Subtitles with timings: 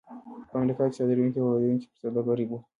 [0.49, 2.67] په امریکا کې صادروونکي او واردوونکي پر سوداګرۍ بوخت وو.